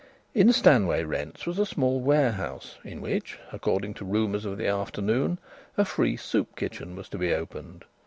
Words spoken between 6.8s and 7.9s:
was to be opened.